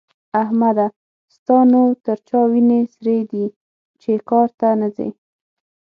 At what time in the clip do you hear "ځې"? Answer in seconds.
4.95-5.07